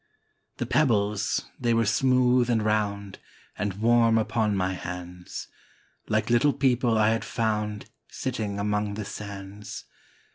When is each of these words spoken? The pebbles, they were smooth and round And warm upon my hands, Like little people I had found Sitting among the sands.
The 0.57 0.65
pebbles, 0.65 1.43
they 1.59 1.75
were 1.75 1.85
smooth 1.85 2.49
and 2.49 2.63
round 2.65 3.19
And 3.55 3.75
warm 3.75 4.17
upon 4.17 4.57
my 4.57 4.73
hands, 4.73 5.47
Like 6.07 6.31
little 6.31 6.53
people 6.53 6.97
I 6.97 7.09
had 7.11 7.23
found 7.23 7.87
Sitting 8.09 8.57
among 8.59 8.95
the 8.95 9.05
sands. 9.05 9.85